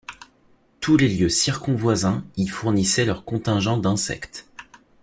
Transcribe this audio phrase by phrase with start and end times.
[0.79, 4.47] Tous les lieux circonvoisins y fournissaient leur contingent d’insectes.